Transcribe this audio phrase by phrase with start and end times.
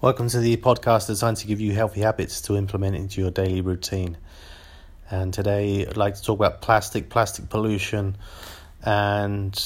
[0.00, 3.62] Welcome to the podcast designed to give you healthy habits to implement into your daily
[3.62, 4.16] routine.
[5.10, 8.16] And today I'd like to talk about plastic, plastic pollution,
[8.84, 9.60] and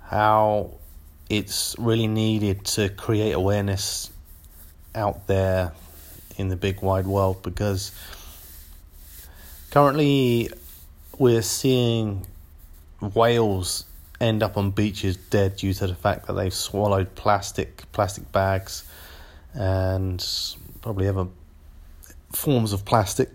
[0.00, 0.78] how
[1.28, 4.10] it's really needed to create awareness
[4.94, 5.72] out there
[6.38, 7.92] in the big wide world because
[9.70, 10.48] currently
[11.18, 12.26] we're seeing
[13.12, 13.84] whales
[14.22, 18.84] end up on beaches dead due to the fact that they've swallowed plastic plastic bags
[19.54, 20.24] and
[20.82, 21.26] probably other
[22.32, 23.30] forms of plastic,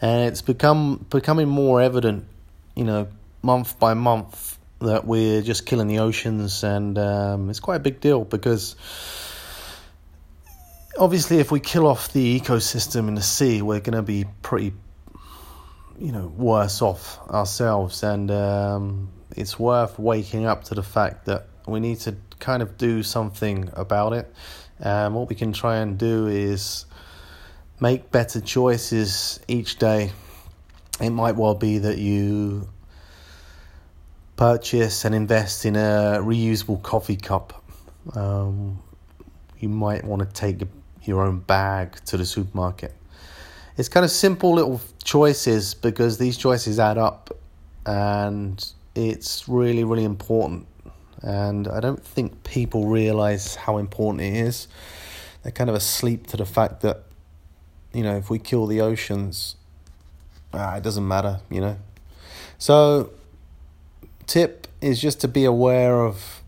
[0.00, 2.26] and it's become becoming more evident,
[2.74, 3.08] you know,
[3.42, 8.00] month by month that we're just killing the oceans, and um, it's quite a big
[8.00, 8.76] deal because
[10.98, 14.72] obviously, if we kill off the ecosystem in the sea, we're going to be pretty,
[15.98, 21.48] you know, worse off ourselves, and um, it's worth waking up to the fact that
[21.66, 24.32] we need to kind of do something about it.
[24.80, 26.86] And what we can try and do is
[27.80, 30.12] make better choices each day.
[31.00, 32.68] It might well be that you
[34.36, 37.64] purchase and invest in a reusable coffee cup.
[38.14, 38.80] Um,
[39.58, 40.62] you might want to take
[41.02, 42.94] your own bag to the supermarket.
[43.76, 47.36] It's kind of simple little choices because these choices add up
[47.86, 50.66] and it's really, really important
[51.22, 54.68] and I don't think people realize how important it is.
[55.42, 57.04] They're kind of asleep to the fact that,
[57.92, 59.56] you know, if we kill the oceans,
[60.52, 61.76] ah, it doesn't matter, you know.
[62.58, 63.10] So,
[64.26, 66.42] tip is just to be aware of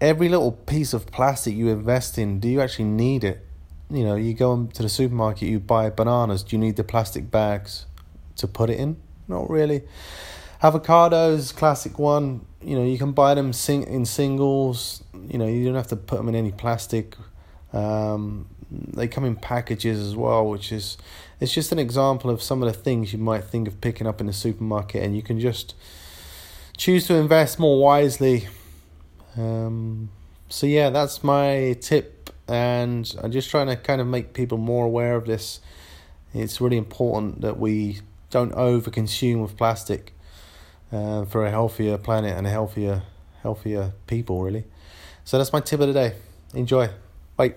[0.00, 2.40] every little piece of plastic you invest in.
[2.40, 3.46] Do you actually need it?
[3.90, 6.42] You know, you go to the supermarket, you buy bananas.
[6.42, 7.86] Do you need the plastic bags
[8.36, 8.96] to put it in?
[9.28, 9.82] Not really.
[10.62, 12.46] Avocados, classic one.
[12.64, 15.02] You know, you can buy them sing in singles.
[15.28, 17.16] You know, you don't have to put them in any plastic.
[17.72, 20.96] Um, they come in packages as well, which is
[21.40, 24.20] it's just an example of some of the things you might think of picking up
[24.20, 25.74] in the supermarket, and you can just
[26.76, 28.48] choose to invest more wisely.
[29.36, 30.10] Um,
[30.48, 34.86] so yeah, that's my tip, and I'm just trying to kind of make people more
[34.86, 35.60] aware of this.
[36.32, 40.12] It's really important that we don't overconsume with plastic
[40.92, 43.02] uh, for a healthier planet and a healthier
[43.42, 44.64] healthier people really.
[45.24, 46.16] So that's my tip of the day.
[46.54, 46.88] Enjoy.
[47.36, 47.54] Bye.